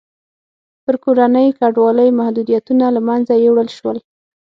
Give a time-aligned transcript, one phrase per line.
[0.83, 3.97] پر کورنۍ کډوالۍ محدودیتونه له منځه یووړل شول.